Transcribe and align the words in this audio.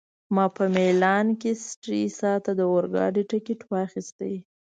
ما 0.35 0.45
په 0.55 0.63
میلان 0.75 1.27
کي 1.41 1.51
سټریسا 1.67 2.31
ته 2.45 2.51
د 2.59 2.61
اورګاډي 2.73 3.23
ټکټ 3.31 3.59
واخیست. 3.71 4.19